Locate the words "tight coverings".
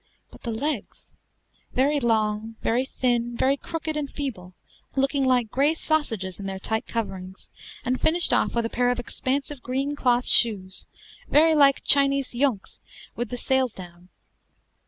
6.57-7.51